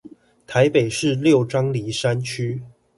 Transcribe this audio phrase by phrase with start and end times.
[0.47, 2.63] 臺北市六張犁山區